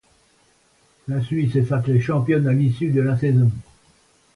La 1.07 1.21
Suisse 1.21 1.55
est 1.57 1.65
sacrée 1.65 1.99
championne 1.99 2.47
à 2.47 2.53
l'issue 2.53 2.89
de 2.89 3.01
la 3.01 3.15
saison. 3.19 3.51